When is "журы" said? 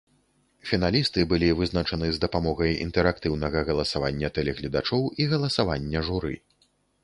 6.09-6.35